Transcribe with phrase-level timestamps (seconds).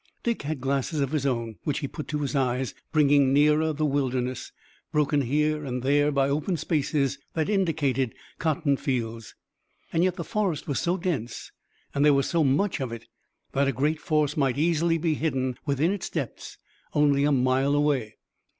[0.23, 3.85] Dick had glasses of his own which he put to his eyes, bringing nearer the
[3.85, 4.51] wilderness,
[4.91, 9.35] broken here and there by open spaces that indicated cotton fields.
[9.93, 11.51] Yet the forest was so dense
[11.93, 13.05] and there was so much of it
[13.51, 16.57] that a great force might easily be hidden within its depths
[16.95, 18.17] only a mile away.